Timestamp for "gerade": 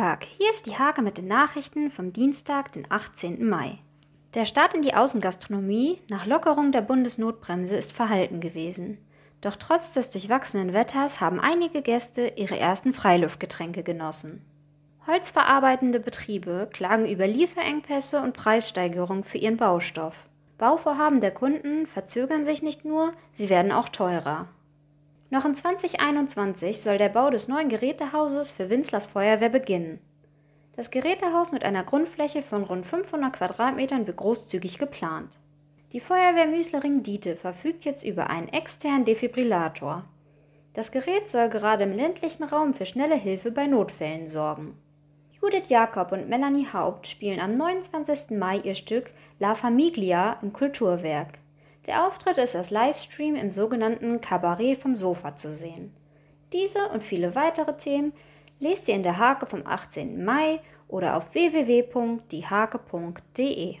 41.48-41.84